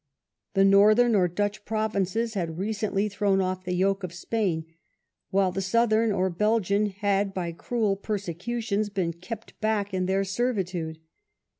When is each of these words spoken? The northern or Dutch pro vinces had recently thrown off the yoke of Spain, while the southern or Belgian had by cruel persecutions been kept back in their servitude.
The 0.55 0.65
northern 0.65 1.13
or 1.13 1.27
Dutch 1.27 1.63
pro 1.63 1.87
vinces 1.87 2.33
had 2.33 2.57
recently 2.57 3.07
thrown 3.07 3.39
off 3.39 3.63
the 3.65 3.75
yoke 3.75 4.03
of 4.03 4.15
Spain, 4.15 4.65
while 5.29 5.51
the 5.51 5.61
southern 5.61 6.11
or 6.11 6.31
Belgian 6.31 6.87
had 6.87 7.35
by 7.35 7.51
cruel 7.51 7.95
persecutions 7.95 8.89
been 8.89 9.13
kept 9.13 9.59
back 9.61 9.93
in 9.93 10.07
their 10.07 10.23
servitude. 10.23 10.97